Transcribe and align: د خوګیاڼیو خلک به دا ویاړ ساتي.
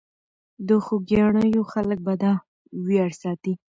د 0.67 0.69
خوګیاڼیو 0.85 1.63
خلک 1.71 1.99
به 2.05 2.13
دا 2.21 2.33
ویاړ 2.85 3.11
ساتي. 3.21 3.53